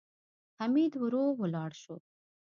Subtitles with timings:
[0.59, 1.95] حميد ورو ولاړ شو.